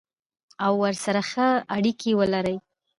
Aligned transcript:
او 0.65 0.73
ورسره 0.83 1.21
ښه 1.29 1.47
اړیکه 1.75 2.09
ولري. 2.19 2.57